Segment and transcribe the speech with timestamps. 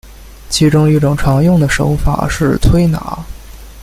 [0.49, 3.23] 其中一种常用的手法是推拿。